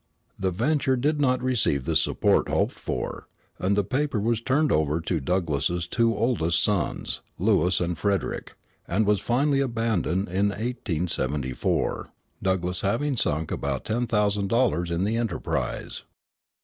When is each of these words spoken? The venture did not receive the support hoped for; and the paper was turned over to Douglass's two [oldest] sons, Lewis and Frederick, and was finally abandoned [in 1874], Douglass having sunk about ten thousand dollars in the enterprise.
The 0.39 0.49
venture 0.49 0.95
did 0.95 1.21
not 1.21 1.43
receive 1.43 1.85
the 1.85 1.95
support 1.95 2.49
hoped 2.49 2.73
for; 2.73 3.27
and 3.59 3.75
the 3.75 3.83
paper 3.83 4.19
was 4.19 4.41
turned 4.41 4.71
over 4.71 4.99
to 4.99 5.19
Douglass's 5.19 5.85
two 5.85 6.15
[oldest] 6.17 6.59
sons, 6.63 7.21
Lewis 7.37 7.79
and 7.79 7.95
Frederick, 7.95 8.55
and 8.87 9.05
was 9.05 9.21
finally 9.21 9.59
abandoned 9.59 10.27
[in 10.27 10.49
1874], 10.53 12.09
Douglass 12.41 12.81
having 12.81 13.15
sunk 13.15 13.51
about 13.51 13.85
ten 13.85 14.07
thousand 14.07 14.47
dollars 14.47 14.89
in 14.89 15.03
the 15.03 15.17
enterprise. 15.17 16.01